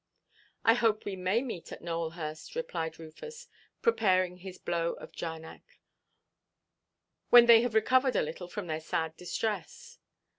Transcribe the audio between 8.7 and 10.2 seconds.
sad distress."